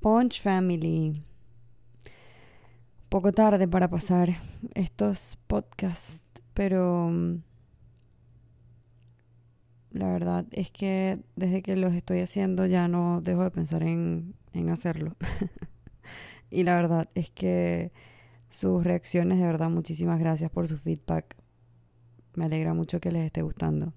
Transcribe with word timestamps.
Punch 0.00 0.40
Family. 0.40 1.12
Poco 3.08 3.32
tarde 3.32 3.66
para 3.66 3.88
pasar 3.88 4.30
estos 4.74 5.38
podcasts, 5.46 6.26
pero 6.54 7.08
mm, 7.10 7.42
la 9.92 10.12
verdad 10.12 10.46
es 10.50 10.70
que 10.70 11.20
desde 11.36 11.62
que 11.62 11.76
los 11.76 11.94
estoy 11.94 12.20
haciendo 12.20 12.66
ya 12.66 12.88
no 12.88 13.20
dejo 13.20 13.44
de 13.44 13.50
pensar 13.50 13.82
en, 13.82 14.34
en 14.52 14.68
hacerlo. 14.68 15.16
y 16.50 16.62
la 16.64 16.76
verdad 16.76 17.08
es 17.14 17.30
que 17.30 17.92
sus 18.48 18.84
reacciones, 18.84 19.38
de 19.38 19.46
verdad, 19.46 19.70
muchísimas 19.70 20.18
gracias 20.18 20.50
por 20.50 20.68
su 20.68 20.76
feedback. 20.78 21.36
Me 22.34 22.44
alegra 22.44 22.74
mucho 22.74 23.00
que 23.00 23.10
les 23.10 23.24
esté 23.24 23.42
gustando. 23.42 23.92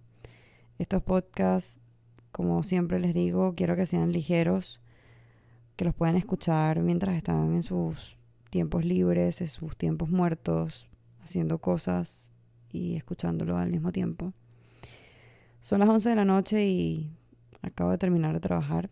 Estos 0.77 1.04
podcasts, 1.04 1.81
como 2.31 2.63
siempre 2.63 3.00
les 3.00 3.13
digo, 3.13 3.54
quiero 3.55 3.75
que 3.75 3.86
sean 3.86 4.11
ligeros, 4.11 4.79
que 5.80 5.86
los 5.86 5.96
puedan 5.96 6.18
escuchar 6.18 6.82
mientras 6.82 7.15
están 7.15 7.54
en 7.54 7.64
sus 7.64 8.18
tiempos 8.50 8.83
libres, 8.83 9.39
en 9.39 9.47
sus 9.47 9.78
tiempos 9.78 10.10
muertos, 10.10 10.89
haciendo 11.21 11.60
cosas 11.60 12.33
y 12.69 12.97
escuchándolo 12.97 13.57
al 13.57 13.69
mismo 13.69 13.93
tiempo. 13.93 14.33
Son 15.61 15.79
las 15.79 15.88
11 15.88 16.10
de 16.10 16.15
la 16.18 16.25
noche 16.25 16.68
y 16.68 17.15
acabo 17.61 17.92
de 17.92 17.97
terminar 17.97 18.33
de 18.33 18.42
trabajar. 18.42 18.89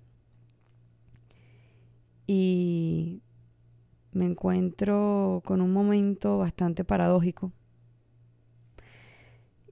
Y 2.26 3.22
me 4.14 4.24
encuentro 4.24 5.42
con 5.44 5.60
un 5.60 5.74
momento 5.74 6.38
bastante 6.38 6.86
paradójico. 6.86 7.52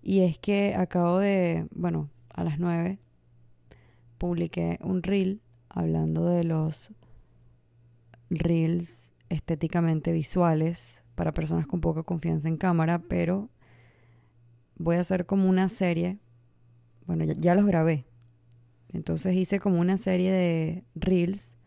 Y 0.02 0.20
es 0.20 0.38
que 0.38 0.76
acabo 0.76 1.20
de, 1.20 1.66
bueno, 1.72 2.10
a 2.34 2.44
las 2.44 2.60
9, 2.60 3.00
publiqué 4.18 4.80
un 4.82 5.02
reel 5.02 5.40
hablando 5.70 6.26
de 6.26 6.44
los 6.44 6.92
reels 8.30 9.12
estéticamente 9.30 10.12
visuales 10.12 11.04
para 11.16 11.34
personas 11.34 11.68
con 11.68 11.82
poca 11.82 12.04
confianza 12.04 12.48
en 12.48 12.58
cámara, 12.58 13.00
pero 13.00 13.50
voy 14.78 14.98
a 14.98 15.02
hacer 15.02 15.26
como 15.26 15.50
una 15.50 15.70
serie, 15.70 16.20
bueno, 17.06 17.24
ya, 17.26 17.56
los 17.56 17.66
grabé, 17.66 18.06
entonces 18.90 19.36
hice 19.36 19.60
como 19.60 19.80
una 19.80 19.98
serie 19.98 20.32
de 20.32 20.84
reels 20.96 21.58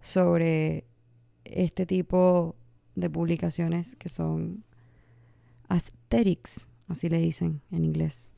sobre 0.00 0.84
este 1.44 1.86
tipo 1.86 2.56
de 2.94 3.10
publicaciones 3.10 3.96
que 3.96 4.08
son 4.08 4.64
aesthetics, 5.68 6.66
así 6.88 7.08
le 7.08 7.18
dicen 7.18 7.60
en 7.70 7.84
inglés, 7.84 8.30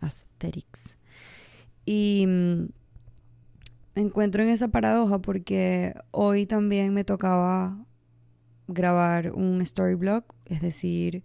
aesthetics. 0.00 0.96
Y 1.84 2.24
mm, 2.26 2.68
encuentro 3.96 4.42
en 4.42 4.50
esa 4.50 4.68
paradoja 4.68 5.20
porque 5.20 5.94
hoy 6.10 6.46
también 6.46 6.94
me 6.94 7.04
tocaba 7.04 7.84
grabar 8.68 9.32
un 9.32 9.64
storyblog, 9.64 10.24
es 10.44 10.60
decir, 10.60 11.24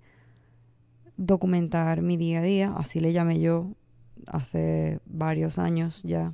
documentar 1.18 2.02
mi 2.02 2.18
día 2.18 2.40
a 2.40 2.44
día, 2.44 2.74
así 2.76 3.00
le 3.00 3.14
llamé 3.14 3.40
yo 3.40 3.76
hace 4.28 5.00
varios 5.06 5.60
años 5.60 6.02
ya 6.04 6.34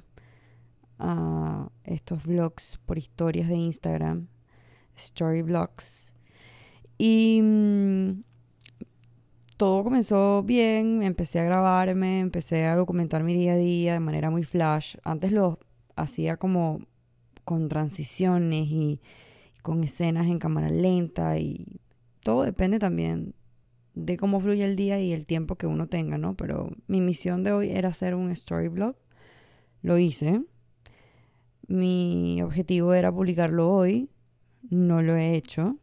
a 0.99 1.69
estos 1.83 2.23
vlogs 2.23 2.79
por 2.85 2.97
historias 2.97 3.47
de 3.47 3.55
Instagram, 3.55 4.27
storyblogs. 4.97 6.11
Y 6.97 7.41
mm, 7.43 8.23
todo 9.57 9.83
comenzó 9.83 10.43
bien, 10.43 11.03
empecé 11.03 11.39
a 11.39 11.43
grabarme, 11.43 12.19
empecé 12.19 12.65
a 12.65 12.75
documentar 12.75 13.23
mi 13.23 13.33
día 13.33 13.53
a 13.53 13.57
día 13.57 13.93
de 13.93 13.99
manera 13.99 14.29
muy 14.29 14.43
flash. 14.43 14.97
Antes 15.03 15.31
lo 15.31 15.59
hacía 15.97 16.37
como 16.37 16.79
con 17.43 17.67
transiciones 17.67 18.67
y 18.69 19.01
con 19.61 19.83
escenas 19.83 20.27
en 20.27 20.39
cámara 20.39 20.69
lenta 20.69 21.37
y 21.39 21.81
todo 22.23 22.43
depende 22.43 22.79
también 22.79 23.33
de 23.95 24.15
cómo 24.15 24.39
fluye 24.39 24.63
el 24.63 24.75
día 24.75 24.99
y 24.99 25.11
el 25.11 25.25
tiempo 25.25 25.55
que 25.55 25.65
uno 25.65 25.87
tenga, 25.87 26.17
¿no? 26.17 26.35
Pero 26.35 26.69
mi 26.87 27.01
misión 27.01 27.43
de 27.43 27.51
hoy 27.51 27.71
era 27.71 27.89
hacer 27.89 28.15
un 28.15 28.29
story 28.31 28.67
blog. 28.67 28.95
Lo 29.81 29.97
hice. 29.97 30.43
Mi 31.67 32.41
objetivo 32.43 32.93
era 32.93 33.11
publicarlo 33.11 33.69
hoy. 33.69 34.09
No 34.69 35.01
lo 35.01 35.15
he 35.15 35.35
hecho. 35.35 35.77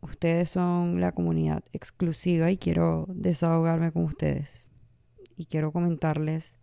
Ustedes 0.00 0.50
son 0.50 1.00
la 1.00 1.12
comunidad 1.12 1.64
exclusiva 1.72 2.50
y 2.50 2.56
quiero 2.56 3.06
desahogarme 3.08 3.90
con 3.90 4.04
ustedes. 4.04 4.68
Y 5.36 5.46
quiero 5.46 5.72
comentarles 5.72 6.58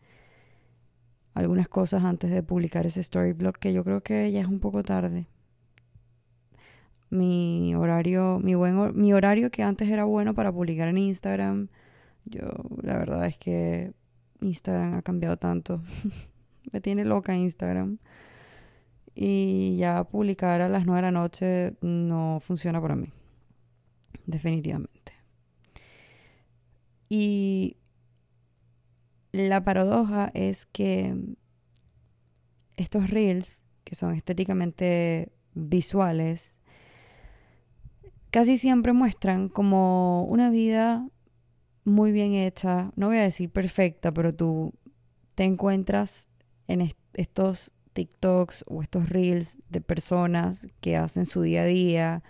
algunas 1.39 1.67
cosas 1.67 2.03
antes 2.03 2.31
de 2.31 2.43
publicar 2.43 2.85
ese 2.85 3.01
story 3.01 3.33
blog 3.33 3.57
que 3.57 3.73
yo 3.73 3.83
creo 3.83 4.01
que 4.01 4.31
ya 4.31 4.41
es 4.41 4.47
un 4.47 4.59
poco 4.59 4.83
tarde 4.83 5.27
mi 7.09 7.73
horario, 7.75 8.39
mi 8.39 8.55
buen 8.55 8.95
mi 8.99 9.13
horario 9.13 9.49
que 9.51 9.63
antes 9.63 9.89
era 9.89 10.03
bueno 10.03 10.33
para 10.33 10.51
publicar 10.51 10.87
en 10.89 10.97
Instagram. 10.97 11.69
Yo 12.25 12.41
la 12.81 12.97
verdad 12.97 13.25
es 13.25 13.37
que 13.37 13.93
Instagram 14.41 14.95
ha 14.95 15.01
cambiado 15.01 15.37
tanto. 15.37 15.81
Me 16.71 16.81
tiene 16.81 17.05
loca 17.05 17.35
Instagram. 17.35 17.97
Y 19.15 19.75
ya 19.77 20.03
publicar 20.03 20.61
a 20.61 20.69
las 20.69 20.85
9 20.85 20.97
de 20.97 21.01
la 21.01 21.11
noche 21.11 21.73
no 21.81 22.39
funciona 22.41 22.79
para 22.81 22.95
mí. 22.95 23.11
Definitivamente. 24.25 25.13
Y 27.09 27.77
la 29.31 29.63
paradoja 29.63 30.31
es 30.33 30.65
que 30.65 31.15
estos 32.77 33.09
reels, 33.09 33.61
que 33.83 33.95
son 33.95 34.13
estéticamente 34.13 35.31
visuales, 35.53 36.59
casi 38.31 38.57
siempre 38.57 38.93
muestran 38.93 39.49
como 39.49 40.23
una 40.25 40.49
vida 40.49 41.07
muy 41.83 42.11
bien 42.11 42.33
hecha, 42.33 42.91
no 42.95 43.07
voy 43.07 43.17
a 43.17 43.23
decir 43.23 43.49
perfecta, 43.49 44.13
pero 44.13 44.33
tú 44.33 44.73
te 45.35 45.43
encuentras 45.43 46.27
en 46.67 46.91
estos 47.13 47.71
TikToks 47.93 48.65
o 48.67 48.81
estos 48.81 49.09
reels 49.09 49.57
de 49.69 49.81
personas 49.81 50.67
que 50.81 50.95
hacen 50.97 51.25
su 51.25 51.41
día 51.41 51.63
a 51.63 51.65
día 51.65 52.23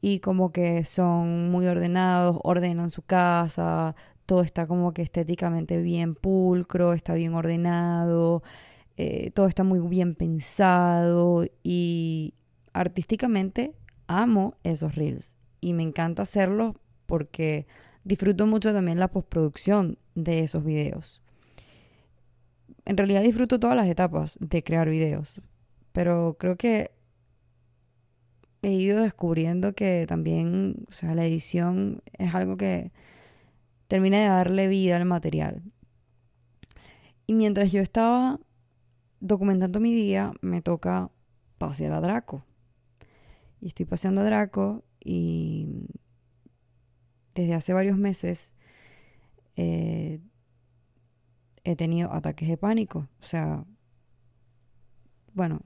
y 0.00 0.20
como 0.20 0.52
que 0.52 0.84
son 0.84 1.50
muy 1.50 1.66
ordenados, 1.66 2.38
ordenan 2.42 2.90
su 2.90 3.02
casa, 3.02 3.96
todo 4.26 4.42
está 4.42 4.66
como 4.66 4.92
que 4.94 5.02
estéticamente 5.02 5.80
bien 5.80 6.14
pulcro, 6.14 6.92
está 6.92 7.14
bien 7.14 7.34
ordenado, 7.34 8.42
eh, 8.96 9.30
todo 9.32 9.46
está 9.46 9.64
muy 9.64 9.80
bien 9.80 10.14
pensado 10.14 11.44
y 11.62 12.34
artísticamente 12.72 13.74
amo 14.06 14.56
esos 14.62 14.94
reels 14.94 15.36
y 15.60 15.72
me 15.72 15.82
encanta 15.82 16.22
hacerlos 16.22 16.74
porque 17.06 17.66
disfruto 18.04 18.46
mucho 18.46 18.72
también 18.72 18.98
la 18.98 19.08
postproducción 19.08 19.98
de 20.14 20.40
esos 20.40 20.64
videos. 20.64 21.20
En 22.84 22.96
realidad 22.96 23.22
disfruto 23.22 23.58
todas 23.58 23.76
las 23.76 23.88
etapas 23.88 24.36
de 24.40 24.62
crear 24.62 24.88
videos, 24.88 25.40
pero 25.92 26.36
creo 26.38 26.56
que 26.56 26.90
he 28.62 28.72
ido 28.72 29.02
descubriendo 29.02 29.74
que 29.74 30.06
también, 30.06 30.84
o 30.88 30.92
sea, 30.92 31.14
la 31.14 31.24
edición 31.24 32.02
es 32.12 32.34
algo 32.34 32.56
que 32.56 32.92
termina 33.88 34.18
de 34.18 34.26
darle 34.26 34.68
vida 34.68 34.96
al 34.96 35.04
material. 35.04 35.62
Y 37.26 37.34
mientras 37.34 37.72
yo 37.72 37.80
estaba 37.80 38.40
documentando 39.20 39.80
mi 39.80 39.94
día, 39.94 40.32
me 40.40 40.60
toca 40.60 41.10
pasear 41.58 41.92
a 41.92 42.00
Draco. 42.00 42.44
Y 43.60 43.68
estoy 43.68 43.86
paseando 43.86 44.20
a 44.20 44.24
Draco 44.24 44.84
y 45.00 45.86
desde 47.34 47.54
hace 47.54 47.72
varios 47.72 47.96
meses 47.96 48.54
eh, 49.56 50.20
he 51.64 51.76
tenido 51.76 52.12
ataques 52.12 52.48
de 52.48 52.56
pánico. 52.56 53.08
O 53.20 53.24
sea, 53.24 53.64
bueno, 55.32 55.60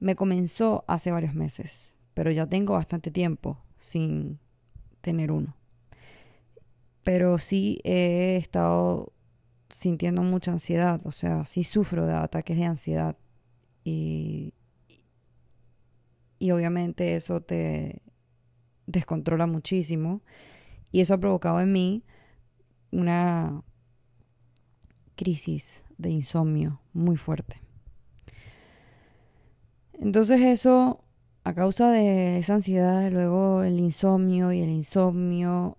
me 0.00 0.16
comenzó 0.16 0.84
hace 0.88 1.12
varios 1.12 1.34
meses, 1.34 1.92
pero 2.14 2.30
ya 2.30 2.46
tengo 2.46 2.74
bastante 2.74 3.10
tiempo 3.10 3.58
sin 3.80 4.40
tener 5.00 5.30
uno. 5.30 5.59
Pero 7.10 7.38
sí 7.38 7.80
he 7.82 8.36
estado 8.36 9.12
sintiendo 9.68 10.22
mucha 10.22 10.52
ansiedad, 10.52 11.04
o 11.04 11.10
sea, 11.10 11.44
sí 11.44 11.64
sufro 11.64 12.06
de 12.06 12.12
ataques 12.12 12.56
de 12.56 12.64
ansiedad 12.64 13.16
y 13.82 14.54
y 16.38 16.52
obviamente 16.52 17.16
eso 17.16 17.40
te 17.40 18.00
descontrola 18.86 19.48
muchísimo 19.48 20.22
y 20.92 21.00
eso 21.00 21.14
ha 21.14 21.18
provocado 21.18 21.60
en 21.60 21.72
mí 21.72 22.04
una 22.92 23.64
crisis 25.16 25.82
de 25.98 26.10
insomnio 26.10 26.80
muy 26.92 27.16
fuerte. 27.16 27.60
Entonces 29.94 30.40
eso, 30.42 31.02
a 31.42 31.54
causa 31.54 31.90
de 31.90 32.38
esa 32.38 32.54
ansiedad, 32.54 33.10
luego 33.10 33.64
el 33.64 33.80
insomnio 33.80 34.52
y 34.52 34.60
el 34.60 34.70
insomnio 34.70 35.76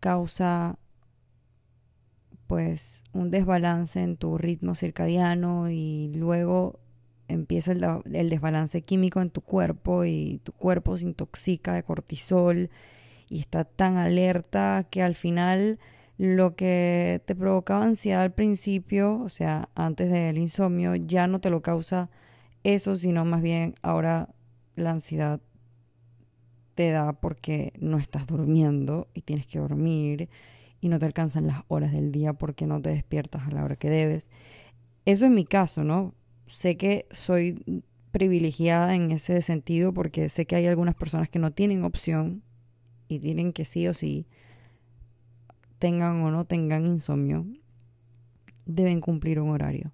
causa 0.00 0.78
pues 2.46 3.02
un 3.12 3.30
desbalance 3.30 4.02
en 4.02 4.16
tu 4.16 4.38
ritmo 4.38 4.74
circadiano 4.74 5.70
y 5.70 6.10
luego 6.14 6.80
empieza 7.28 7.72
el, 7.72 8.30
desbalance 8.30 8.82
químico 8.82 9.20
en 9.20 9.30
tu 9.30 9.42
cuerpo 9.42 10.04
y 10.04 10.40
tu 10.42 10.52
cuerpo 10.52 10.96
se 10.96 11.04
intoxica 11.04 11.74
de 11.74 11.82
cortisol 11.82 12.70
y 13.28 13.38
está 13.38 13.64
tan 13.64 13.98
alerta 13.98 14.86
que 14.90 15.02
al 15.02 15.14
final 15.14 15.78
lo 16.16 16.56
que 16.56 17.22
te 17.26 17.36
provocaba 17.36 17.84
ansiedad 17.84 18.22
al 18.22 18.32
principio, 18.32 19.20
o 19.20 19.28
sea, 19.28 19.68
antes 19.74 20.10
del 20.10 20.38
insomnio, 20.38 20.96
ya 20.96 21.26
no 21.26 21.40
te 21.40 21.50
lo 21.50 21.60
causa 21.60 22.08
eso, 22.64 22.96
sino 22.96 23.24
más 23.24 23.42
bien 23.42 23.74
ahora 23.82 24.30
la 24.74 24.90
ansiedad 24.90 25.40
te 26.78 26.92
da 26.92 27.12
porque 27.12 27.72
no 27.80 27.98
estás 27.98 28.28
durmiendo 28.28 29.08
y 29.12 29.22
tienes 29.22 29.48
que 29.48 29.58
dormir 29.58 30.28
y 30.80 30.88
no 30.88 31.00
te 31.00 31.06
alcanzan 31.06 31.48
las 31.48 31.64
horas 31.66 31.90
del 31.90 32.12
día 32.12 32.34
porque 32.34 32.68
no 32.68 32.80
te 32.80 32.90
despiertas 32.90 33.48
a 33.48 33.50
la 33.50 33.64
hora 33.64 33.74
que 33.74 33.90
debes. 33.90 34.30
Eso 35.04 35.24
es 35.24 35.32
mi 35.32 35.44
caso, 35.44 35.82
¿no? 35.82 36.14
Sé 36.46 36.76
que 36.76 37.06
soy 37.10 37.82
privilegiada 38.12 38.94
en 38.94 39.10
ese 39.10 39.42
sentido 39.42 39.92
porque 39.92 40.28
sé 40.28 40.46
que 40.46 40.54
hay 40.54 40.68
algunas 40.68 40.94
personas 40.94 41.28
que 41.28 41.40
no 41.40 41.50
tienen 41.50 41.82
opción 41.82 42.44
y 43.08 43.18
tienen 43.18 43.52
que 43.52 43.64
sí 43.64 43.88
o 43.88 43.92
sí, 43.92 44.28
tengan 45.80 46.22
o 46.22 46.30
no 46.30 46.44
tengan 46.44 46.86
insomnio, 46.86 47.44
deben 48.66 49.00
cumplir 49.00 49.40
un 49.40 49.50
horario. 49.50 49.90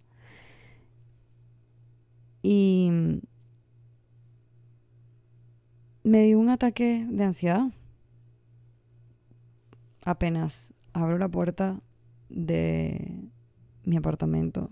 Y 2.43 3.23
me 6.05 6.23
dio 6.25 6.39
un 6.39 6.51
ataque 6.51 7.07
de 7.11 7.25
ansiedad. 7.25 7.73
Apenas 10.05 10.75
abro 10.93 11.17
la 11.17 11.29
puerta 11.29 11.81
de 12.29 13.31
mi 13.85 13.97
apartamento 13.97 14.69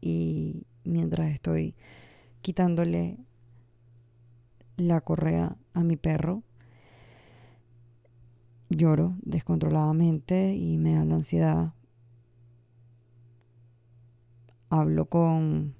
y 0.00 0.66
mientras 0.82 1.30
estoy 1.30 1.76
quitándole 2.42 3.18
la 4.76 5.00
correa 5.00 5.56
a 5.74 5.84
mi 5.84 5.96
perro, 5.96 6.42
lloro 8.68 9.16
descontroladamente 9.22 10.56
y 10.56 10.76
me 10.78 10.94
da 10.94 11.04
la 11.04 11.14
ansiedad. 11.14 11.72
Hablo 14.70 15.06
con... 15.06 15.76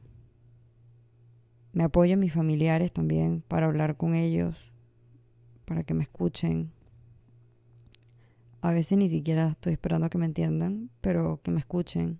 Me 1.73 1.82
apoyo 1.82 2.14
a 2.14 2.17
mis 2.17 2.32
familiares 2.32 2.93
también 2.93 3.43
para 3.49 3.67
hablar 3.67 3.97
con 3.97 4.14
ellos, 4.14 4.73
para 5.64 5.84
que 5.84 5.94
me 5.94 6.02
escuchen. 6.02 6.72
A 8.61 8.72
veces 8.72 8.96
ni 8.99 9.08
siquiera 9.08 9.49
estoy 9.49 9.75
esperando 9.75 10.06
a 10.06 10.11
que 10.11 10.19
me 10.19 10.26
entiendan, 10.26 10.90
pero 11.00 11.40
que 11.43 11.50
me 11.50 11.61
escuchen. 11.61 12.19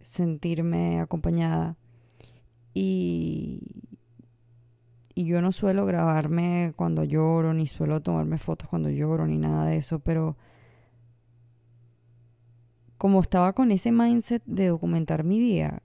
Sentirme 0.00 1.00
acompañada. 1.00 1.76
Y, 2.74 3.60
y 5.14 5.24
yo 5.24 5.42
no 5.42 5.52
suelo 5.52 5.86
grabarme 5.86 6.72
cuando 6.76 7.04
lloro, 7.04 7.54
ni 7.54 7.66
suelo 7.66 8.00
tomarme 8.00 8.38
fotos 8.38 8.68
cuando 8.68 8.90
lloro, 8.90 9.26
ni 9.26 9.38
nada 9.38 9.66
de 9.66 9.76
eso, 9.76 9.98
pero 10.00 10.36
como 13.02 13.20
estaba 13.20 13.52
con 13.52 13.72
ese 13.72 13.90
mindset 13.90 14.44
de 14.46 14.68
documentar 14.68 15.24
mi 15.24 15.40
día, 15.40 15.82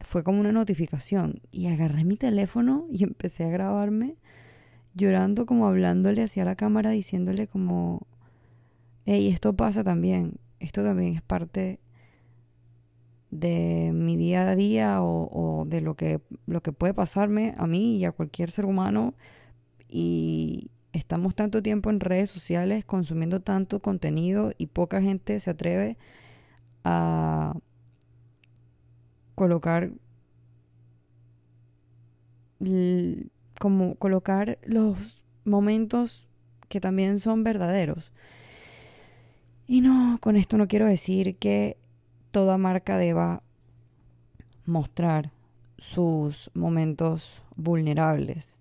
fue 0.00 0.24
como 0.24 0.40
una 0.40 0.52
notificación 0.52 1.42
y 1.50 1.66
agarré 1.66 2.04
mi 2.04 2.16
teléfono 2.16 2.86
y 2.90 3.04
empecé 3.04 3.44
a 3.44 3.50
grabarme 3.50 4.16
llorando 4.96 5.46
como 5.46 5.68
hablándole 5.68 6.22
hacia 6.24 6.44
la 6.44 6.56
cámara 6.56 6.90
diciéndole 6.90 7.46
como 7.46 8.06
hey 9.04 9.28
esto 9.28 9.54
pasa 9.54 9.84
también 9.84 10.40
esto 10.58 10.82
también 10.82 11.14
es 11.14 11.22
parte 11.22 11.78
de 13.30 13.92
mi 13.92 14.16
día 14.16 14.48
a 14.48 14.56
día 14.56 15.02
o, 15.02 15.64
de 15.66 15.80
lo 15.80 15.94
que, 15.94 16.20
lo 16.46 16.62
que 16.62 16.72
puede 16.72 16.94
pasarme 16.94 17.54
a 17.58 17.66
mí 17.66 17.98
y 17.98 18.04
a 18.04 18.12
cualquier 18.12 18.50
ser 18.50 18.66
humano. 18.66 19.14
Y 19.88 20.70
estamos 20.92 21.34
tanto 21.34 21.62
tiempo 21.62 21.90
en 21.90 22.00
redes 22.00 22.30
sociales 22.30 22.84
consumiendo 22.84 23.40
tanto 23.40 23.80
contenido 23.80 24.52
y 24.58 24.66
poca 24.66 25.02
gente 25.02 25.38
se 25.40 25.50
atreve 25.50 25.96
a 26.84 27.54
colocar 29.34 29.90
como 33.58 33.94
colocar 33.96 34.58
los 34.62 35.24
momentos 35.44 36.26
que 36.68 36.80
también 36.80 37.20
son 37.20 37.44
verdaderos. 37.44 38.12
Y 39.66 39.80
no, 39.80 40.18
con 40.20 40.36
esto 40.36 40.58
no 40.58 40.68
quiero 40.68 40.86
decir 40.86 41.36
que 41.36 41.76
toda 42.30 42.58
marca 42.58 42.98
deba 42.98 43.42
mostrar 44.64 45.32
sus 45.78 46.50
momentos 46.54 47.42
vulnerables. 47.56 48.58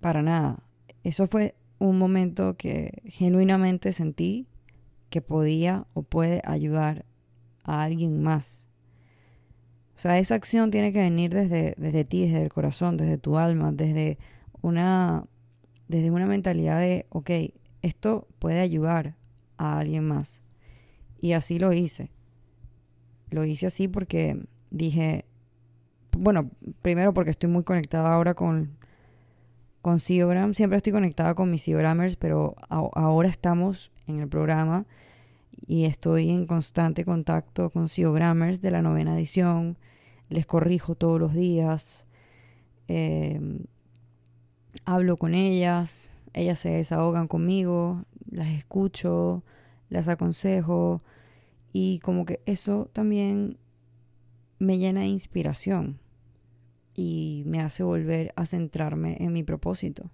Para 0.00 0.22
nada. 0.22 0.62
Eso 1.02 1.26
fue 1.26 1.54
un 1.78 1.98
momento 1.98 2.56
que 2.56 3.02
genuinamente 3.04 3.92
sentí 3.92 4.46
que 5.10 5.22
podía 5.22 5.86
o 5.94 6.02
puede 6.02 6.42
ayudar 6.44 7.04
a 7.64 7.82
alguien 7.82 8.22
más. 8.22 8.67
O 9.98 10.00
sea, 10.00 10.16
esa 10.20 10.36
acción 10.36 10.70
tiene 10.70 10.92
que 10.92 11.00
venir 11.00 11.34
desde, 11.34 11.74
desde 11.76 12.04
ti, 12.04 12.22
desde 12.22 12.44
el 12.44 12.52
corazón, 12.52 12.96
desde 12.96 13.18
tu 13.18 13.36
alma, 13.36 13.72
desde 13.72 14.16
una, 14.62 15.24
desde 15.88 16.12
una 16.12 16.26
mentalidad 16.26 16.78
de, 16.78 17.06
ok, 17.08 17.30
esto 17.82 18.28
puede 18.38 18.60
ayudar 18.60 19.16
a 19.56 19.80
alguien 19.80 20.06
más. 20.06 20.44
Y 21.20 21.32
así 21.32 21.58
lo 21.58 21.72
hice. 21.72 22.12
Lo 23.30 23.44
hice 23.44 23.66
así 23.66 23.88
porque 23.88 24.40
dije, 24.70 25.24
bueno, 26.16 26.48
primero 26.80 27.12
porque 27.12 27.32
estoy 27.32 27.50
muy 27.50 27.64
conectada 27.64 28.14
ahora 28.14 28.34
con, 28.34 28.78
con 29.82 29.98
Siogram. 29.98 30.54
Siempre 30.54 30.76
estoy 30.76 30.92
conectada 30.92 31.34
con 31.34 31.50
mis 31.50 31.62
Siogrammers, 31.64 32.14
pero 32.14 32.54
ahora 32.68 33.30
estamos 33.30 33.90
en 34.06 34.20
el 34.20 34.28
programa 34.28 34.86
y 35.66 35.86
estoy 35.86 36.30
en 36.30 36.46
constante 36.46 37.04
contacto 37.04 37.70
con 37.70 37.88
Siogrammers 37.88 38.62
de 38.62 38.70
la 38.70 38.80
novena 38.80 39.18
edición. 39.18 39.76
Les 40.28 40.46
corrijo 40.46 40.94
todos 40.94 41.18
los 41.20 41.34
días. 41.34 42.06
Em, 42.86 43.64
hablo 44.84 45.16
con 45.16 45.34
ellas. 45.34 46.10
Ellas 46.32 46.58
se 46.58 46.70
desahogan 46.70 47.28
conmigo. 47.28 48.04
Las 48.30 48.48
escucho. 48.48 49.42
Las 49.88 50.08
aconsejo. 50.08 51.02
Y 51.72 52.00
como 52.00 52.26
que 52.26 52.40
eso 52.46 52.90
también 52.92 53.58
me 54.58 54.78
llena 54.78 55.00
de 55.00 55.06
inspiración 55.06 56.00
y 56.94 57.44
me 57.46 57.60
hace 57.60 57.84
volver 57.84 58.32
a 58.34 58.44
centrarme 58.44 59.16
en 59.20 59.32
mi 59.32 59.44
propósito. 59.44 60.10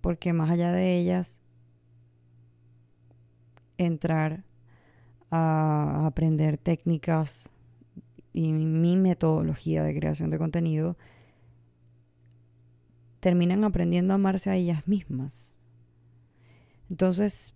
Porque 0.00 0.32
más 0.32 0.50
allá 0.50 0.70
de 0.70 0.98
ellas, 0.98 1.42
entrar 3.76 4.44
a 5.30 6.06
aprender 6.06 6.58
técnicas 6.58 7.50
y 8.32 8.52
mi 8.52 8.96
metodología 8.96 9.82
de 9.82 9.94
creación 9.94 10.30
de 10.30 10.38
contenido, 10.38 10.96
terminan 13.20 13.64
aprendiendo 13.64 14.12
a 14.12 14.16
amarse 14.16 14.50
a 14.50 14.56
ellas 14.56 14.86
mismas. 14.86 15.56
Entonces, 16.88 17.54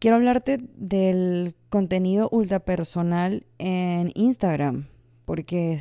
Quiero 0.00 0.16
hablarte 0.16 0.58
del 0.76 1.54
contenido 1.68 2.30
ultra 2.32 2.60
personal 2.60 3.44
en 3.58 4.12
Instagram, 4.14 4.86
porque 5.26 5.78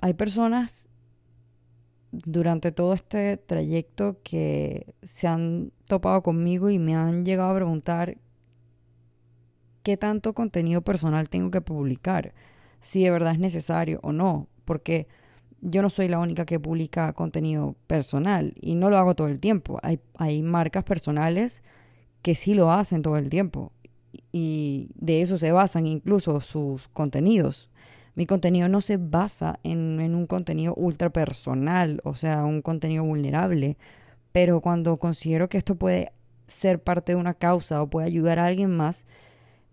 hay 0.00 0.14
personas 0.14 0.88
durante 2.10 2.72
todo 2.72 2.94
este 2.94 3.36
trayecto 3.36 4.16
que 4.22 4.94
se 5.02 5.28
han 5.28 5.72
topado 5.84 6.22
conmigo 6.22 6.70
y 6.70 6.78
me 6.78 6.96
han 6.96 7.26
llegado 7.26 7.50
a 7.50 7.56
preguntar 7.56 8.16
qué 9.82 9.96
tanto 9.96 10.34
contenido 10.34 10.82
personal 10.82 11.28
tengo 11.28 11.50
que 11.50 11.60
publicar, 11.60 12.32
si 12.80 13.04
de 13.04 13.10
verdad 13.10 13.32
es 13.32 13.38
necesario 13.38 14.00
o 14.02 14.12
no, 14.12 14.48
porque 14.64 15.06
yo 15.60 15.82
no 15.82 15.90
soy 15.90 16.08
la 16.08 16.18
única 16.18 16.46
que 16.46 16.58
publica 16.58 17.12
contenido 17.12 17.76
personal 17.86 18.54
y 18.60 18.74
no 18.74 18.88
lo 18.90 18.96
hago 18.96 19.14
todo 19.14 19.28
el 19.28 19.40
tiempo. 19.40 19.78
Hay, 19.82 20.00
hay 20.16 20.42
marcas 20.42 20.84
personales 20.84 21.62
que 22.22 22.34
sí 22.34 22.54
lo 22.54 22.72
hacen 22.72 23.02
todo 23.02 23.16
el 23.16 23.28
tiempo 23.28 23.72
y 24.32 24.90
de 24.94 25.22
eso 25.22 25.36
se 25.36 25.52
basan 25.52 25.86
incluso 25.86 26.40
sus 26.40 26.88
contenidos. 26.88 27.68
Mi 28.14 28.26
contenido 28.26 28.68
no 28.68 28.80
se 28.80 28.96
basa 28.96 29.60
en, 29.62 30.14
un 30.14 30.26
contenido 30.26 30.74
ultra 30.74 31.10
personal, 31.10 32.00
o 32.04 32.14
sea, 32.14 32.44
un 32.44 32.60
contenido 32.60 33.04
vulnerable, 33.04 33.76
pero 34.32 34.60
cuando 34.60 34.96
considero 34.98 35.48
que 35.48 35.58
esto 35.58 35.76
puede 35.76 36.12
ser 36.46 36.82
parte 36.82 37.12
de 37.12 37.16
una 37.16 37.34
causa 37.34 37.82
o 37.82 37.88
puede 37.88 38.08
ayudar 38.08 38.38
a 38.38 38.46
alguien 38.46 38.70
más, 38.70 39.06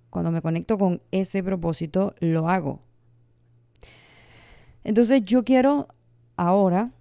cuando 0.09 0.31
me 0.31 0.41
conecto 0.41 0.77
con 0.77 1.01
ese 1.11 1.43
propósito, 1.43 2.15
lo 2.19 2.49
hago. 2.49 2.81
Entonces 4.83 5.21
yo 5.23 5.43
quiero 5.43 5.87
ahora 6.35 6.91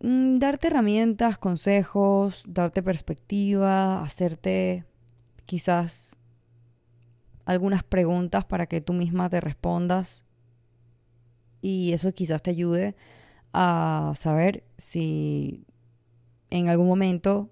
Mm, 0.00 0.38
darte 0.38 0.68
herramientas, 0.68 1.38
consejos, 1.38 2.44
darte 2.46 2.82
perspectiva, 2.82 4.02
hacerte 4.02 4.84
quizás 5.44 6.16
algunas 7.44 7.82
preguntas 7.82 8.44
para 8.44 8.66
que 8.66 8.80
tú 8.80 8.92
misma 8.92 9.28
te 9.28 9.40
respondas 9.40 10.24
y 11.60 11.92
eso 11.92 12.12
quizás 12.12 12.42
te 12.42 12.50
ayude 12.50 12.94
a 13.52 14.12
saber 14.16 14.64
si 14.76 15.64
en 16.50 16.68
algún 16.68 16.86
momento 16.86 17.50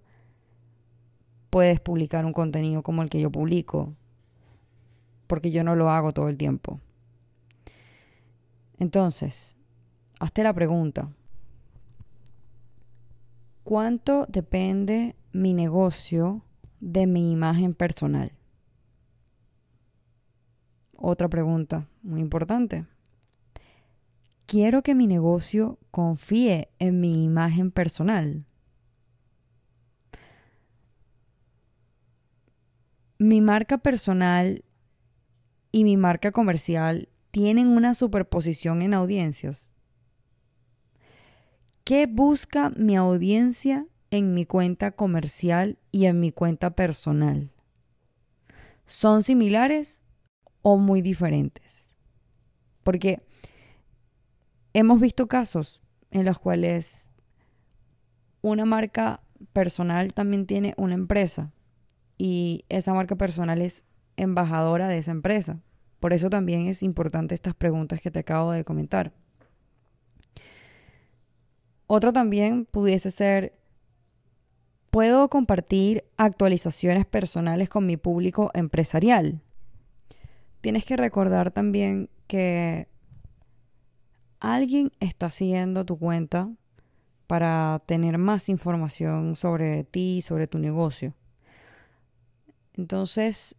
puedes 1.50 1.81
publicar 1.81 2.25
un 2.25 2.33
contenido 2.33 2.83
como 2.83 3.03
el 3.03 3.11
que 3.11 3.21
yo 3.21 3.31
publico, 3.31 3.95
porque 5.26 5.50
yo 5.50 5.65
no 5.65 5.75
lo 5.76 5.91
hago 5.91 6.12
todo 6.12 6.29
el 6.29 6.37
tiempo. 6.37 6.81
Entonces, 8.79 9.57
hazte 10.21 10.43
la 10.43 10.53
pregunta, 10.53 11.11
¿cuánto 13.65 14.26
depende 14.29 15.17
mi 15.33 15.55
negocio 15.55 16.43
de 16.81 17.07
mi 17.07 17.33
imagen 17.33 17.75
personal? 17.75 18.33
Otra 20.97 21.29
pregunta 21.29 21.88
muy 22.03 22.21
importante. 22.21 22.87
¿Quiero 24.47 24.83
que 24.83 24.95
mi 24.95 25.07
negocio 25.07 25.79
confíe 25.91 26.69
en 26.79 27.00
mi 27.00 27.25
imagen 27.25 27.71
personal? 27.71 28.45
Mi 33.18 33.40
marca 33.40 33.78
personal 33.78 34.62
y 35.73 35.85
mi 35.85 35.96
marca 35.96 36.32
comercial 36.32 37.08
tienen 37.30 37.68
una 37.68 37.94
superposición 37.94 38.82
en 38.82 38.92
audiencias. 38.92 39.70
¿Qué 41.85 42.06
busca 42.06 42.68
mi 42.76 42.94
audiencia 42.94 43.87
en 44.11 44.35
mi 44.35 44.44
cuenta 44.44 44.92
comercial 44.92 45.78
y 45.92 46.04
en 46.04 46.20
mi 46.20 46.30
cuenta 46.30 46.76
personal? 46.76 47.52
¿Son 48.87 49.23
similares 49.23 50.04
o 50.61 50.76
muy 50.76 51.00
diferentes? 51.00 51.96
Porque 52.82 53.23
hemos 54.75 55.00
visto 55.00 55.26
casos 55.26 55.80
en 56.11 56.26
los 56.26 56.38
cuales 56.38 57.11
una 58.42 58.66
marca 58.66 59.23
personal 59.54 60.12
también 60.12 60.44
tiene 60.44 60.75
una 60.76 60.94
empresa 60.94 61.54
y 62.18 62.64
esa 62.68 62.94
marca 62.94 63.16
personal 63.16 63.61
es 63.62 63.85
embajadora 64.16 64.88
de 64.88 64.99
esa 64.99 65.11
empresa. 65.11 65.61
Por 66.00 66.12
eso 66.12 66.30
también 66.30 66.68
es 66.68 66.82
importante 66.82 67.35
estas 67.35 67.54
preguntas 67.54 68.00
que 68.00 68.11
te 68.11 68.20
acabo 68.20 68.52
de 68.52 68.64
comentar. 68.64 69.12
Otro 71.87 72.12
también 72.12 72.64
pudiese 72.64 73.11
ser, 73.11 73.56
¿puedo 74.90 75.28
compartir 75.28 76.04
actualizaciones 76.16 77.06
personales 77.06 77.68
con 77.68 77.87
mi 77.87 77.96
público 77.96 78.50
empresarial? 78.54 79.40
Tienes 80.61 80.85
que 80.85 80.96
recordar 80.96 81.52
también 81.52 82.11
que 82.26 82.88
alguien 84.40 84.90
está 85.00 85.30
siguiendo 85.30 85.85
tu 85.85 85.99
cuenta 85.99 86.50
para 87.26 87.82
tener 87.87 88.18
más 88.18 88.49
información 88.49 89.37
sobre 89.37 89.85
ti, 89.85 90.23
sobre 90.23 90.46
tu 90.46 90.58
negocio. 90.58 91.14
Entonces, 92.76 93.56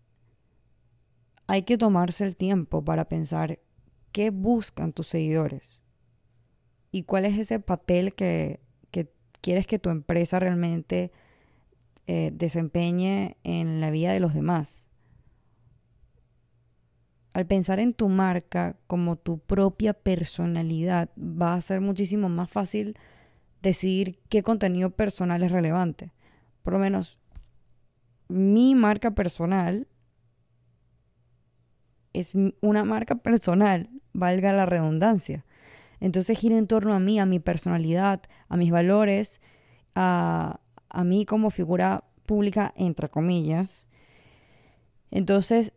hay 1.47 1.63
que 1.63 1.77
tomarse 1.77 2.25
el 2.25 2.35
tiempo 2.35 2.83
para 2.83 3.05
pensar 3.05 3.59
qué 4.11 4.29
buscan 4.29 4.93
tus 4.93 5.07
seguidores 5.07 5.79
y 6.91 7.03
cuál 7.03 7.25
es 7.25 7.37
ese 7.37 7.59
papel 7.59 8.13
que, 8.13 8.59
quieres 9.39 9.67
que 9.67 9.79
tu 9.79 9.89
empresa 9.89 10.39
realmente 10.39 11.11
eh, 12.05 12.31
desempeñe 12.33 13.37
en 13.43 13.79
la 13.79 13.91
vida 13.91 14.11
de 14.11 14.19
los 14.19 14.33
demás. 14.33 14.89
Al 17.31 17.45
pensar 17.45 17.79
en 17.79 17.93
tu 17.93 18.09
marca 18.09 18.75
como 18.87 19.15
tu 19.15 19.37
propia 19.39 19.93
personalidad, 19.93 21.11
va 21.17 21.53
a 21.53 21.61
ser 21.61 21.79
muchísimo 21.79 22.27
más 22.27 22.49
fácil 22.51 22.97
decidir 23.61 24.19
qué 24.27 24.43
contenido 24.43 24.89
personal 24.89 25.43
es 25.43 25.51
relevante. 25.51 26.11
Por 26.63 26.73
lo 26.73 26.79
menos 26.79 27.19
mi 28.27 28.75
marca 28.75 29.11
personal 29.11 29.87
es 32.13 32.33
una 32.61 32.83
marca 32.83 33.15
personal, 33.15 33.89
valga 34.13 34.53
la 34.53 34.65
redundancia. 34.65 35.45
Entonces 35.99 36.37
gira 36.37 36.57
en 36.57 36.67
torno 36.67 36.93
a 36.93 36.99
mí, 36.99 37.19
a 37.19 37.25
mi 37.25 37.39
personalidad, 37.39 38.21
a 38.49 38.57
mis 38.57 38.71
valores, 38.71 39.41
a, 39.95 40.59
a 40.89 41.03
mí 41.03 41.25
como 41.25 41.49
figura 41.49 42.03
pública, 42.25 42.73
entre 42.75 43.09
comillas. 43.09 43.87
Entonces, 45.11 45.73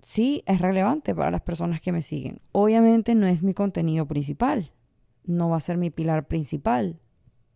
sí, 0.00 0.42
es 0.46 0.60
relevante 0.60 1.14
para 1.14 1.30
las 1.30 1.42
personas 1.42 1.80
que 1.80 1.92
me 1.92 2.02
siguen. 2.02 2.40
Obviamente 2.52 3.14
no 3.14 3.26
es 3.26 3.42
mi 3.42 3.54
contenido 3.54 4.06
principal, 4.06 4.72
no 5.24 5.50
va 5.50 5.56
a 5.56 5.60
ser 5.60 5.76
mi 5.76 5.90
pilar 5.90 6.26
principal. 6.26 6.98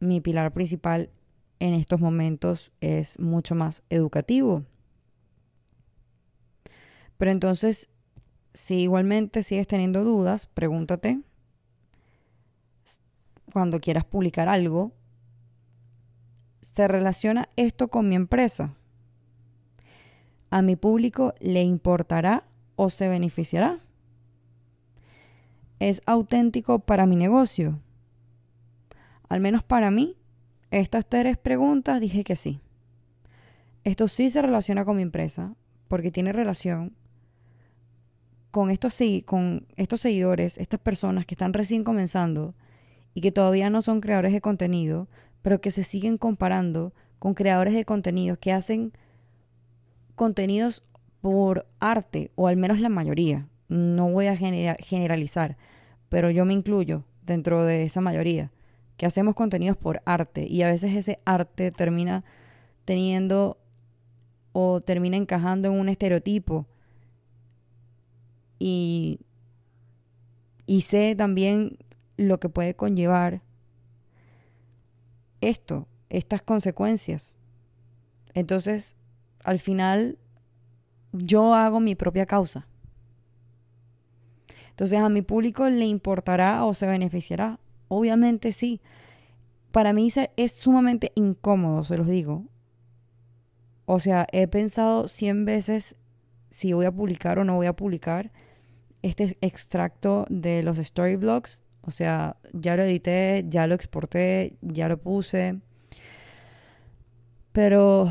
Mi 0.00 0.20
pilar 0.20 0.52
principal 0.52 1.10
en 1.60 1.74
estos 1.74 2.00
momentos 2.00 2.72
es 2.80 3.18
mucho 3.18 3.54
más 3.54 3.82
educativo. 3.90 4.64
Pero 7.16 7.30
entonces, 7.30 7.90
si 8.52 8.80
igualmente 8.80 9.42
sigues 9.42 9.66
teniendo 9.66 10.04
dudas, 10.04 10.46
pregúntate 10.46 11.20
cuando 13.52 13.80
quieras 13.80 14.04
publicar 14.04 14.48
algo, 14.48 14.92
¿se 16.60 16.88
relaciona 16.88 17.48
esto 17.56 17.88
con 17.88 18.08
mi 18.08 18.16
empresa? 18.16 18.74
¿A 20.50 20.60
mi 20.60 20.76
público 20.76 21.34
le 21.40 21.62
importará 21.62 22.44
o 22.76 22.90
se 22.90 23.08
beneficiará? 23.08 23.80
¿Es 25.78 26.02
auténtico 26.06 26.80
para 26.80 27.06
mi 27.06 27.16
negocio? 27.16 27.78
Al 29.28 29.40
menos 29.40 29.62
para 29.62 29.90
mí, 29.90 30.16
estas 30.80 31.06
tres 31.06 31.36
preguntas 31.36 32.00
dije 32.00 32.24
que 32.24 32.34
sí. 32.34 32.60
Esto 33.84 34.08
sí 34.08 34.30
se 34.30 34.42
relaciona 34.42 34.84
con 34.84 34.96
mi 34.96 35.02
empresa 35.02 35.54
porque 35.88 36.10
tiene 36.10 36.32
relación 36.32 36.96
con 38.50 38.70
estos, 38.70 38.98
con 39.24 39.66
estos 39.76 40.00
seguidores, 40.00 40.58
estas 40.58 40.80
personas 40.80 41.26
que 41.26 41.34
están 41.34 41.52
recién 41.52 41.84
comenzando 41.84 42.54
y 43.14 43.20
que 43.20 43.30
todavía 43.30 43.70
no 43.70 43.82
son 43.82 44.00
creadores 44.00 44.32
de 44.32 44.40
contenido, 44.40 45.08
pero 45.42 45.60
que 45.60 45.70
se 45.70 45.84
siguen 45.84 46.18
comparando 46.18 46.92
con 47.18 47.34
creadores 47.34 47.74
de 47.74 47.84
contenido 47.84 48.38
que 48.38 48.52
hacen 48.52 48.92
contenidos 50.16 50.84
por 51.20 51.66
arte, 51.78 52.32
o 52.34 52.48
al 52.48 52.56
menos 52.56 52.80
la 52.80 52.88
mayoría. 52.88 53.48
No 53.68 54.10
voy 54.10 54.26
a 54.26 54.36
generalizar, 54.36 55.56
pero 56.08 56.30
yo 56.30 56.44
me 56.44 56.52
incluyo 56.52 57.04
dentro 57.22 57.64
de 57.64 57.84
esa 57.84 58.00
mayoría, 58.00 58.50
que 58.96 59.06
hacemos 59.06 59.34
contenidos 59.34 59.76
por 59.76 60.02
arte 60.04 60.46
y 60.46 60.62
a 60.62 60.70
veces 60.70 60.94
ese 60.94 61.18
arte 61.24 61.70
termina 61.70 62.24
teniendo 62.84 63.58
o 64.52 64.80
termina 64.80 65.16
encajando 65.16 65.68
en 65.68 65.74
un 65.78 65.88
estereotipo. 65.88 66.66
Y, 68.58 69.20
y 70.64 70.82
sé 70.82 71.14
también 71.16 71.78
lo 72.16 72.38
que 72.38 72.48
puede 72.48 72.74
conllevar 72.74 73.42
esto, 75.40 75.88
estas 76.08 76.40
consecuencias. 76.40 77.36
Entonces, 78.32 78.96
al 79.42 79.58
final, 79.58 80.18
yo 81.12 81.54
hago 81.54 81.80
mi 81.80 81.94
propia 81.94 82.26
causa. 82.26 82.66
Entonces, 84.70 84.98
¿a 85.00 85.08
mi 85.08 85.22
público 85.22 85.68
le 85.68 85.86
importará 85.86 86.64
o 86.64 86.74
se 86.74 86.86
beneficiará? 86.86 87.58
Obviamente 87.88 88.52
sí. 88.52 88.80
Para 89.72 89.92
mí 89.92 90.08
es 90.36 90.52
sumamente 90.52 91.12
incómodo, 91.14 91.84
se 91.84 91.96
los 91.96 92.06
digo. 92.06 92.44
O 93.86 93.98
sea, 93.98 94.26
he 94.32 94.46
pensado 94.46 95.08
cien 95.08 95.44
veces 95.44 95.96
si 96.50 96.72
voy 96.72 96.86
a 96.86 96.92
publicar 96.92 97.38
o 97.38 97.44
no 97.44 97.56
voy 97.56 97.66
a 97.66 97.74
publicar 97.74 98.32
este 99.02 99.36
extracto 99.40 100.26
de 100.30 100.62
los 100.62 100.78
storyblogs 100.78 101.64
o 101.86 101.90
sea, 101.90 102.36
ya 102.52 102.76
lo 102.76 102.82
edité, 102.82 103.44
ya 103.48 103.66
lo 103.66 103.74
exporté, 103.74 104.56
ya 104.62 104.88
lo 104.88 104.96
puse. 104.96 105.60
Pero 107.52 108.10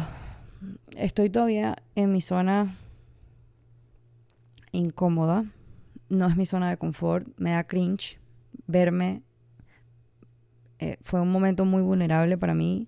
estoy 0.95 1.29
todavía 1.29 1.75
en 1.95 2.11
mi 2.11 2.21
zona 2.21 2.77
incómoda. 4.71 5.45
No 6.09 6.27
es 6.27 6.37
mi 6.37 6.45
zona 6.45 6.69
de 6.69 6.77
confort. 6.77 7.27
Me 7.37 7.51
da 7.51 7.63
cringe 7.63 8.19
verme. 8.67 9.23
Eh, 10.79 10.97
fue 11.01 11.21
un 11.21 11.31
momento 11.31 11.65
muy 11.65 11.81
vulnerable 11.81 12.37
para 12.37 12.53
mí. 12.53 12.87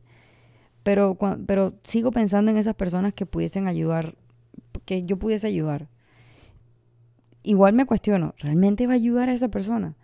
Pero, 0.84 1.18
pero 1.48 1.74
sigo 1.84 2.12
pensando 2.12 2.52
en 2.52 2.58
esas 2.58 2.76
personas 2.76 3.14
que 3.14 3.26
pudiesen 3.26 3.68
ayudar, 3.68 4.16
que 4.86 5.02
yo 5.04 5.18
pudiese 5.18 5.48
ayudar. 5.48 5.88
Igual 7.42 7.74
me 7.74 7.86
cuestiono, 7.86 8.34
¿realmente 8.38 8.86
va 8.88 8.94
a 8.94 8.96
ayudar 8.96 9.30
a 9.30 9.34
esa 9.34 9.50
persona? 9.50 9.96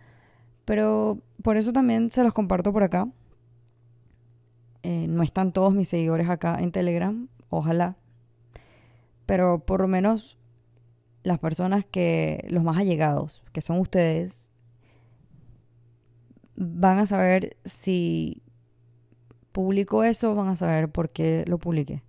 Pero 0.64 1.18
por 1.42 1.56
eso 1.56 1.72
también 1.72 2.10
se 2.10 2.22
los 2.22 2.32
comparto 2.32 2.72
por 2.72 2.82
acá. 2.82 3.08
Eh, 4.82 5.06
no 5.08 5.22
están 5.22 5.52
todos 5.52 5.72
mis 5.74 5.88
seguidores 5.88 6.28
acá 6.28 6.58
en 6.60 6.72
Telegram, 6.72 7.28
ojalá. 7.48 7.96
Pero 9.26 9.60
por 9.60 9.80
lo 9.80 9.88
menos 9.88 10.38
las 11.22 11.38
personas 11.38 11.84
que, 11.84 12.44
los 12.48 12.64
más 12.64 12.78
allegados, 12.78 13.44
que 13.52 13.60
son 13.60 13.78
ustedes, 13.78 14.41
van 16.62 16.98
a 16.98 17.06
saber 17.06 17.56
si 17.64 18.42
publico 19.52 20.04
eso, 20.04 20.34
van 20.34 20.48
a 20.48 20.56
saber 20.56 20.90
por 20.90 21.10
qué 21.10 21.44
lo 21.46 21.58
publiqué. 21.58 22.02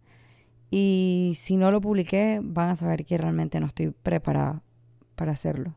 Y 0.72 1.34
si 1.36 1.58
no 1.58 1.72
lo 1.72 1.82
publiqué, 1.82 2.40
van 2.44 2.70
a 2.70 2.76
saber 2.76 3.06
que 3.06 3.18
realmente 3.18 3.60
no 3.60 3.68
estoy 3.68 3.92
preparada 3.92 4.62
para 5.16 5.32
hacerlo. 5.32 5.76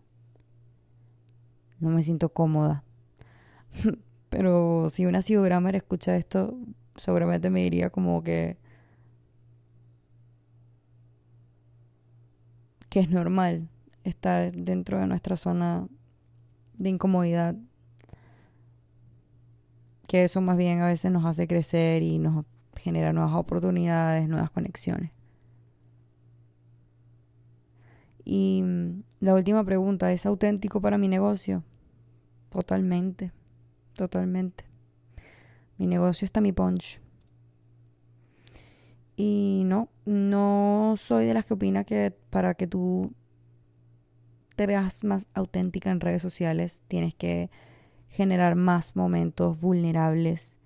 No 1.81 1.91
me 1.91 2.03
siento 2.03 2.31
cómoda. 2.31 2.85
Pero 4.31 4.89
si 4.91 5.07
una 5.07 5.21
grammar 5.21 5.77
escucha 5.77 6.17
esto, 6.17 6.59
seguramente 6.97 7.51
me 7.51 7.63
diría 7.63 7.91
como 7.91 8.23
que 8.23 8.57
que 12.89 13.01
es 13.01 13.11
normal 13.11 13.69
estar 14.05 14.53
dentro 14.53 14.99
de 14.99 15.07
nuestra 15.07 15.37
zona 15.37 15.87
de 16.79 16.89
incomodidad. 16.89 17.57
Que 20.07 20.25
eso 20.25 20.41
más 20.41 20.57
bien 20.57 20.81
a 20.81 20.87
veces 20.87 21.11
nos 21.11 21.25
hace 21.25 21.47
crecer 21.49 22.03
y 22.03 22.19
nos 22.19 22.45
genera 22.77 23.13
nuevas 23.13 23.35
oportunidades, 23.35 24.29
nuevas 24.29 24.51
conexiones. 24.51 25.11
Y 28.25 28.63
mm, 28.63 29.03
la 29.21 29.35
última 29.35 29.65
pregunta, 29.65 30.13
¿es 30.13 30.27
auténtico 30.27 30.81
para 30.81 30.99
mi 30.99 31.09
negocio? 31.09 31.63
Totalmente, 32.51 33.33
totalmente. 33.95 34.65
Mi 35.79 35.87
negocio 35.87 36.25
está 36.25 36.41
mi 36.41 36.53
punch. 36.53 37.01
Y 39.17 39.63
no, 39.67 39.89
no 40.05 40.95
soy 40.99 41.27
de 41.27 41.35
las 41.35 41.45
que 41.45 41.55
opina 41.55 41.85
que 41.85 42.15
para 42.31 42.55
que 42.55 42.67
tú 42.67 43.13
te 44.57 44.67
veas 44.67 45.05
más 45.05 45.27
auténtica 45.35 45.91
en 45.91 46.01
redes 46.01 46.23
sociales 46.23 46.83
tienes 46.89 47.15
que 47.15 47.51
generar 48.17 48.55
más 48.55 48.97
momentos 48.97 49.61
vulnerables. 49.61 50.57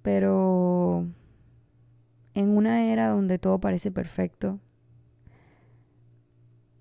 Pero 0.00 1.06
en 2.32 2.56
una 2.56 2.90
era 2.90 3.08
donde 3.10 3.38
todo 3.38 3.60
parece 3.60 3.90
perfecto, 3.90 4.58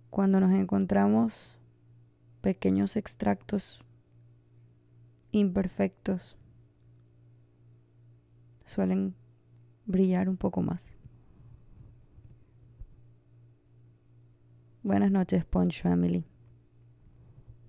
cuando 0.10 0.39
nos 0.39 0.53
encontramos 0.53 1.58
pequeños 2.39 2.96
extractos 2.96 3.81
imperfectos, 5.31 6.38
suelen 8.65 9.13
brillar 9.86 10.29
un 10.29 10.38
poco 10.38 10.62
más. 10.62 10.93
Buenas 14.84 15.12
noches, 15.12 15.43
Punch 15.43 15.81
Family. 15.81 16.31